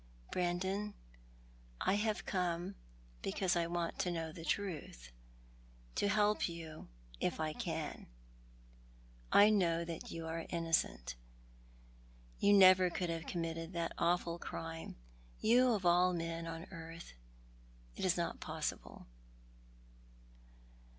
"Brandon, 0.31 0.95
I 1.79 1.93
have 1.93 2.25
come 2.25 2.73
because 3.21 3.55
I 3.55 3.67
want 3.67 3.99
to 3.99 4.09
know 4.09 4.31
the 4.31 4.43
truth, 4.43 5.11
to 5.93 6.07
help 6.07 6.49
you, 6.49 6.87
if 7.19 7.39
I 7.39 7.53
can. 7.53 8.07
I 9.31 9.51
know 9.51 9.85
that 9.85 10.09
you 10.09 10.25
are 10.25 10.47
innocent. 10.49 11.13
You 12.39 12.51
never 12.53 12.89
could 12.89 13.11
have 13.11 13.27
committed 13.27 13.73
that 13.73 13.93
awful 13.99 14.39
crime— 14.39 14.95
you 15.49 15.71
of 15.71 15.85
all 15.85 16.13
men 16.13 16.47
on 16.47 16.63
earth. 16.71 17.13
It 17.95 18.03
is 18.03 18.17
not 18.17 18.39
possible." 18.39 19.05